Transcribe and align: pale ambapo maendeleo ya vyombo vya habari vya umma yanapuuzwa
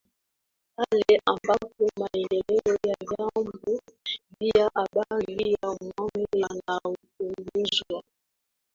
pale 0.75 1.21
ambapo 1.25 1.89
maendeleo 1.99 2.77
ya 2.87 2.95
vyombo 3.07 3.59
vya 4.41 4.71
habari 4.75 5.35
vya 5.35 5.69
umma 5.81 6.09
yanapuuzwa 6.41 8.03